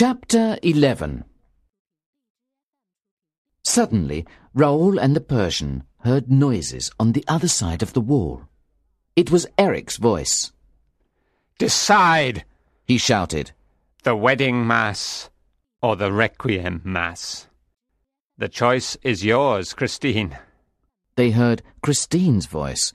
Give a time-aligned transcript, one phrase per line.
[0.00, 1.24] Chapter 11
[3.64, 8.44] Suddenly, Raoul and the Persian heard noises on the other side of the wall.
[9.16, 10.52] It was Eric's voice.
[11.58, 12.44] Decide,
[12.86, 13.50] He shouted.
[14.04, 15.30] the wedding mass
[15.82, 17.48] or the requiem mass.
[18.36, 20.38] The choice is yours, Christine.
[21.16, 22.92] They heard Christine's voice.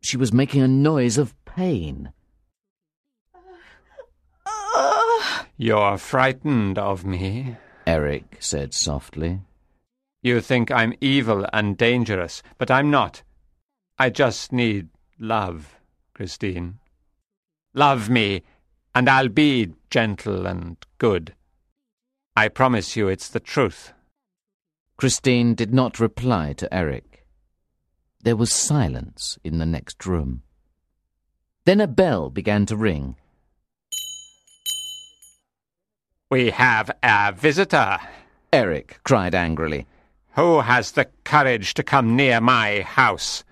[0.00, 2.12] She was making a noise of pain.
[5.62, 7.58] You're frightened of me.
[7.86, 9.42] Eric said softly.
[10.22, 13.22] You think I'm evil and dangerous, but I'm not.
[13.98, 15.76] I just need love,
[16.14, 16.78] Christine.
[17.74, 18.42] Love me,
[18.94, 21.34] and I'll be gentle and good.
[22.34, 23.92] I promise you it's the truth.
[24.96, 27.26] Christine did not reply to Eric.
[28.22, 30.40] There was silence in the next room.
[31.66, 33.16] Then a bell began to ring.
[36.30, 37.98] We have a visitor.
[38.52, 39.86] Eric cried angrily.
[40.36, 43.42] Who has the courage to come near my house?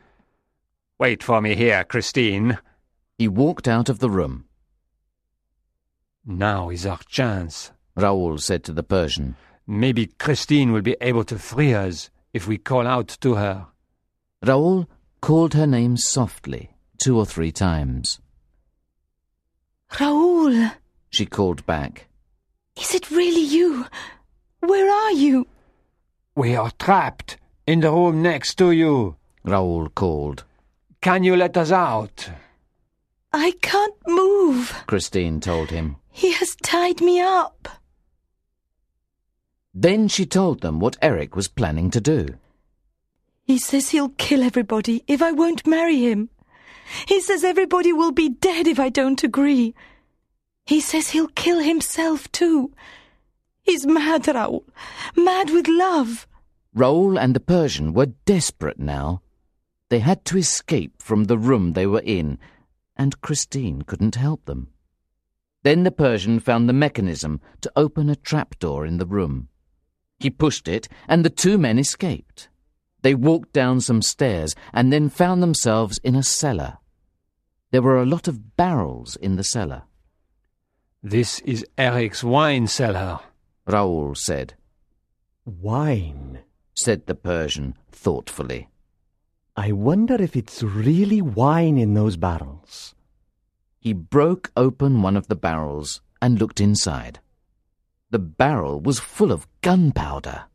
[0.96, 2.58] Wait for me here, Christine.
[3.18, 4.44] He walked out of the room.
[6.24, 7.72] Now is our chance.
[7.96, 9.34] Raoul said to the Persian.
[9.66, 13.66] Maybe Christine will be able to free us if we call out to her.
[14.40, 14.88] Raoul
[15.20, 18.20] called her name softly, two or three times.
[19.98, 20.70] Raoul,
[21.10, 22.07] She called back.
[22.80, 23.86] Is it really you?
[24.60, 25.46] Where are you?
[26.34, 29.16] We are trapped in the room next to you.
[29.44, 30.44] Raoul called.
[31.00, 32.30] Can you let us out?
[33.32, 34.84] I can't move.
[34.86, 35.96] Christine told him.
[36.10, 37.68] He has tied me up.
[39.74, 42.26] Then she told them what Eric was planning to do.
[43.44, 46.30] He says he'll kill everybody if I won't marry him.
[47.06, 49.74] He says everybody will be dead if I don't agree.
[50.68, 52.74] He says he'll kill himself too.
[53.62, 54.66] He's mad, Raoul.
[55.16, 56.28] Mad with love.
[56.74, 59.22] Raoul and the Persian were desperate now.
[59.88, 62.38] They had to escape from the room they were in,
[62.98, 64.68] and Christine couldn't help them.
[65.62, 69.48] Then the Persian found the mechanism to open a trapdoor in the room.
[70.18, 72.50] He pushed it, and the two men escaped.
[73.00, 76.76] They walked down some stairs and then found themselves in a cellar.
[77.70, 79.84] There were a lot of barrels in the cellar.
[81.02, 83.20] This is Eric's wine cellar.
[83.68, 84.54] Raoul said,
[85.44, 86.40] Wine.
[86.74, 88.68] said the Persian thoughtfully.
[89.56, 92.96] I wonder if it's really wine in those barrels.
[93.78, 97.20] He broke open one of the barrels and looked inside.
[98.10, 100.46] The barrel was full of gunpowder.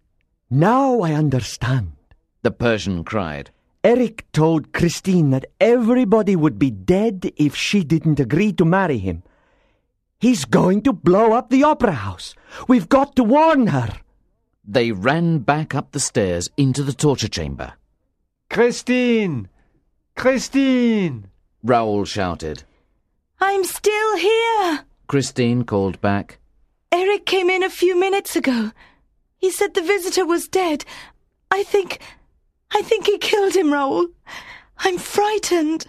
[0.49, 1.93] Now I understand.
[2.41, 3.51] The Persian cried.
[3.81, 9.23] Eric told Christine that everybody would be dead if she didn't agree to marry him.
[10.23, 12.33] He's going to blow up the opera house.
[12.69, 13.89] We've got to warn her.
[14.63, 17.73] They ran back up the stairs into the torture chamber.
[18.49, 19.49] Christine!
[20.15, 21.27] Christine!
[21.61, 22.63] Raoul shouted.
[23.41, 24.85] I'm still here.
[25.07, 26.39] Christine called back.
[26.89, 28.71] Eric came in a few minutes ago.
[29.35, 30.85] He said the visitor was dead.
[31.51, 31.99] I think.
[32.71, 34.07] I think he killed him, Raoul.
[34.77, 35.87] I'm frightened.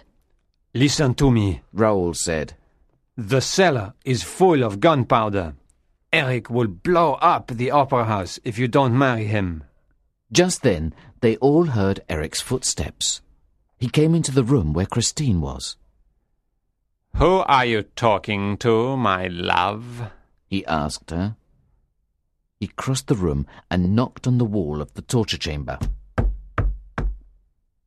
[0.73, 1.61] Listen to me.
[1.71, 2.55] Raoul said.
[3.17, 5.55] The cellar is full of gunpowder.
[6.11, 9.63] Eric will blow up the opera house if you don't marry him.
[10.31, 13.21] Just then, they all heard Eric's footsteps.
[13.77, 15.77] He came into the room where Christine was.
[17.15, 20.11] Who are you talking to, my love?
[20.47, 21.37] He asked her.
[22.59, 25.79] He crossed the room and knocked on the wall of the torture chamber.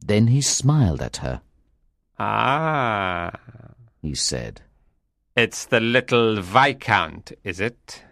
[0.00, 1.42] Then he smiled at her.
[2.18, 3.32] Ah,
[4.00, 4.62] He said.
[5.38, 8.02] It's the little Viscount, is it?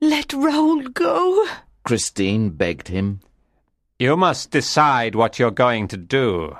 [0.00, 1.44] Let Raoul go.
[1.82, 3.22] Christine begged him.
[3.98, 6.56] You must decide what you're going to do.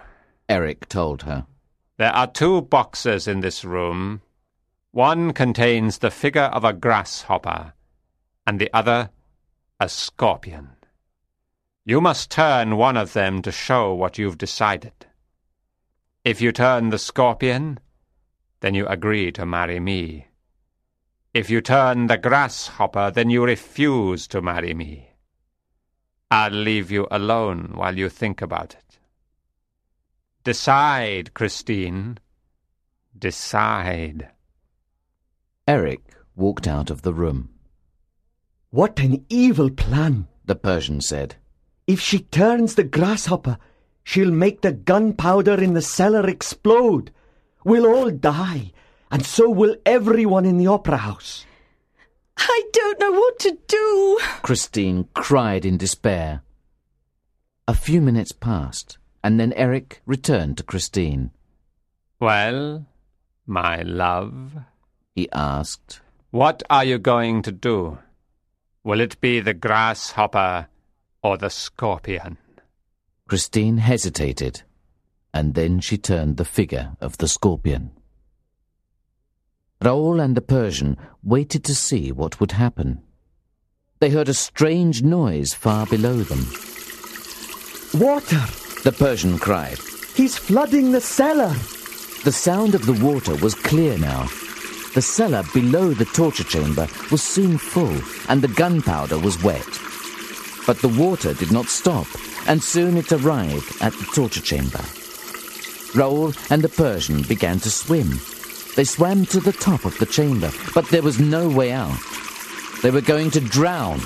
[0.49, 1.47] Eric told her.
[1.97, 4.21] There are two boxes in this room.
[4.91, 7.73] One contains the figure of a grasshopper,
[8.49, 9.11] and the other
[9.79, 10.71] a scorpion.
[11.85, 15.07] You must turn one of them to show what you've decided.
[16.25, 17.79] If you turn the scorpion,
[18.67, 20.27] then you agree to marry me.
[21.33, 25.11] If you turn the grasshopper, then you refuse to marry me.
[26.33, 28.99] I'll leave you alone while you think about it.
[30.43, 32.19] Decide, Christine.
[33.17, 34.31] Decide.
[35.69, 37.51] Eric walked out of the room.
[38.71, 40.27] What an evil plan.
[40.45, 41.37] The Persian said.
[41.87, 43.59] If she turns the grasshopper,
[44.03, 47.13] she'll make the gunpowder in the cellar explode.
[47.67, 48.71] We'll all die,
[49.11, 51.45] and so will everyone in the opera house.
[52.39, 54.21] I don't know what to do.
[54.43, 56.43] Christine cried in despair.
[57.67, 61.33] A few minutes passed, and then Eric returned to Christine.
[62.21, 62.87] Well,
[63.49, 64.53] my love,
[65.17, 66.01] He asked.
[66.31, 67.99] what are you going to do?
[68.85, 70.69] Will it be the grasshopper
[71.21, 72.39] or the scorpion?
[73.27, 74.63] Christine hesitated,
[75.37, 77.91] and then she turned the figure of the scorpion.
[79.83, 83.03] Raoul and the Persian waited to see what would happen.
[84.01, 86.47] They heard a strange noise far below them.
[88.01, 88.43] Water!
[88.83, 89.79] The Persian cried.
[90.15, 91.53] He's flooding the cellar!
[92.25, 94.23] The sound of the water was clear now.
[94.95, 98.01] The cellar below the torture chamber was soon full,
[98.31, 99.69] and the gunpowder was wet.
[100.67, 102.07] But the water did not stop,
[102.49, 104.81] and soon it arrived at the torture chamber.
[105.95, 108.21] Raoul and the Persian began to swim.
[108.77, 111.99] They swam to the top of the chamber, but there was no way out.
[112.83, 114.01] They were going to drown.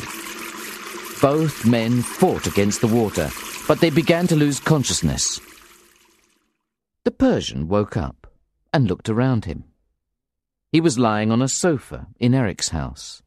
[1.20, 3.30] Both men fought against the water,
[3.66, 5.40] but they began to lose consciousness.
[7.04, 8.26] The Persian woke up
[8.72, 9.64] and looked around him.
[10.70, 13.22] He was lying on a sofa in Eric's house.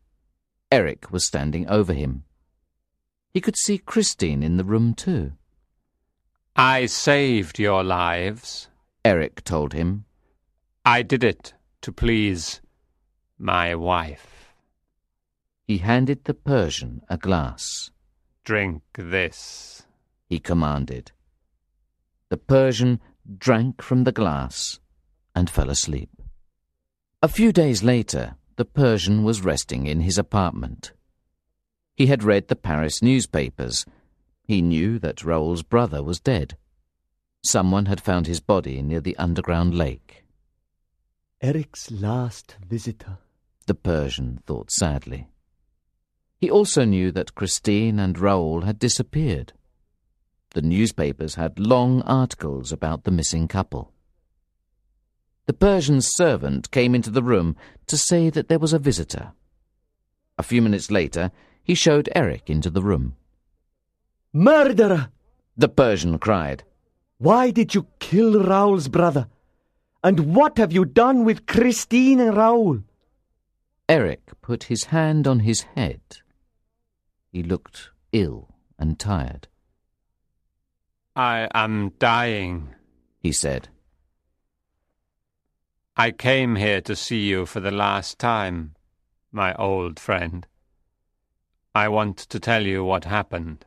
[0.71, 2.23] Eric was standing over him.
[3.33, 5.33] He could see Christine in the room too.
[6.55, 8.69] I saved your lives.
[9.03, 10.05] Eric told him.
[10.85, 12.61] I did it to please
[13.39, 14.53] my wife.
[15.65, 17.89] He handed the Persian a glass.
[18.43, 19.83] Drink this.
[20.27, 21.11] He commanded.
[22.29, 22.99] The Persian
[23.37, 24.79] drank from the glass
[25.33, 26.09] and fell asleep.
[27.23, 30.91] A few days later, the Persian was resting in his apartment.
[31.95, 33.85] He had read the Paris newspapers.
[34.53, 36.57] He knew that Raoul's brother was dead.
[37.43, 40.25] Someone had found his body near the underground lake.
[41.41, 43.17] Eric's last visitor.
[43.65, 45.27] The Persian thought sadly.
[46.37, 49.53] He also knew that Christine and Raoul had disappeared.
[50.51, 53.91] The newspapers had long articles about the missing couple.
[55.47, 57.55] The Persian's servant came into the room
[57.87, 59.31] to say that there was a visitor.
[60.37, 61.31] A few minutes later,
[61.63, 63.15] he showed Eric into the room.
[64.33, 65.09] Murderer!
[65.55, 66.63] The Persian cried.
[67.19, 69.27] Why did you kill Raoul's brother?
[70.03, 72.79] And what have you done with Christine and Raoul?
[73.87, 76.01] Eric put his hand on his head.
[77.31, 78.49] He looked ill
[78.79, 79.47] and tired.
[81.15, 82.73] I am dying.
[83.19, 83.69] He said.
[85.95, 88.73] I came here to see you for the last time,
[89.31, 90.47] my old friend.
[91.75, 93.65] I want to tell you what happened.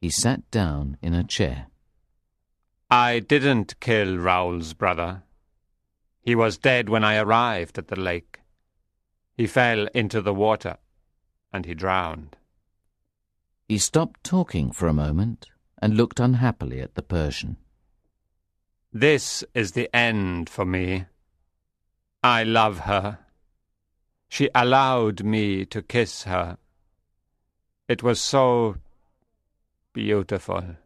[0.00, 1.66] He sat down in a chair.
[2.90, 5.22] I didn't kill Raoul's brother.
[6.20, 8.40] He was dead when I arrived at the lake.
[9.36, 10.78] He fell into the water
[11.52, 12.36] and he drowned.
[13.68, 15.46] He stopped talking for a moment
[15.82, 17.56] and looked unhappily at the Persian.
[18.92, 21.06] This is the end for me.
[22.22, 23.18] I love her.
[24.28, 26.58] She allowed me to kiss her.
[27.88, 28.76] It was so
[29.96, 30.76] beautiful.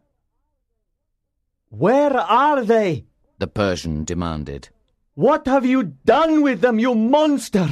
[1.68, 3.06] Where are they?
[3.38, 4.68] The Persian demanded.
[5.14, 7.68] What have you done with them, you monster?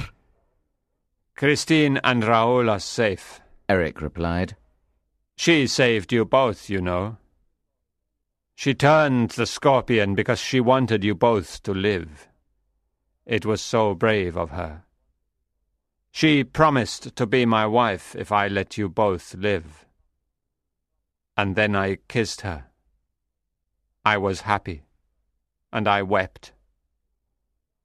[1.37, 3.41] Christine and Raoul are safe.
[3.69, 4.57] Eric replied.
[5.37, 7.19] She saved you both, you know.
[8.57, 12.27] She turned the scorpion because she wanted you both to live.
[13.25, 14.83] It was so brave of her.
[16.11, 19.85] She promised to be my wife if I let you both live.
[21.39, 22.67] And then I kissed her.
[24.05, 24.83] I was happy,
[25.73, 26.53] and I wept.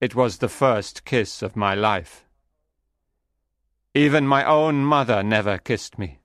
[0.01, 2.25] It was the first kiss of my life.
[3.93, 6.19] Even my own mother never kissed me.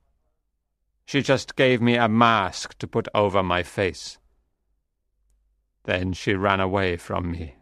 [1.05, 4.17] She just gave me a mask to put over my face.
[5.85, 7.57] Then she ran away from me.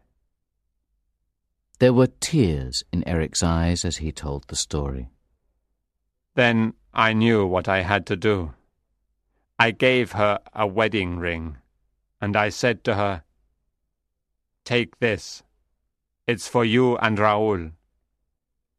[1.81, 5.11] There were tears in Eric's eyes as he told the story.
[6.37, 8.55] Then I knew what I had to do.
[9.59, 11.57] I gave her a wedding ring,
[12.21, 13.25] and I said to her,
[14.65, 15.43] Take this.
[16.27, 17.71] It's for you and Raoul.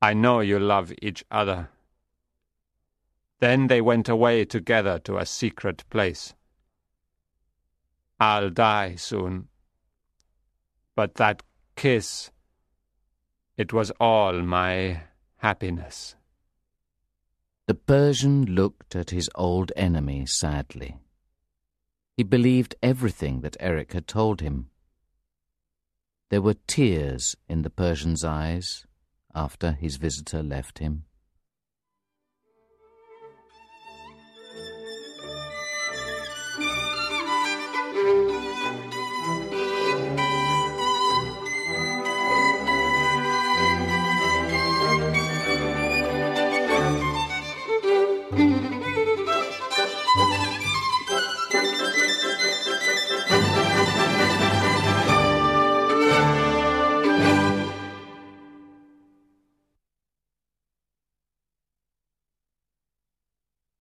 [0.01, 1.69] I know you love each other.
[3.39, 6.33] Then they went away together to a secret place.
[8.19, 9.47] I'll die soon.
[10.95, 11.43] But that
[11.75, 12.31] kiss,
[13.55, 15.01] it was all my
[15.37, 16.15] happiness.
[17.67, 20.95] The Persian looked at his old enemy sadly.
[22.15, 24.69] He believed everything that Eric had told him.
[26.29, 28.87] There were tears in the Persian's eyes
[29.35, 31.06] after his visitor left him.